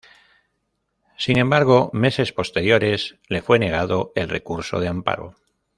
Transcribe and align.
Sin 1.15 1.37
embargo, 1.37 1.91
meses 1.93 2.33
posteriores 2.33 3.19
le 3.27 3.43
fue 3.43 3.59
negado 3.59 4.11
el 4.15 4.29
recurso 4.29 4.79
de 4.79 4.87
amparo. 4.87 5.35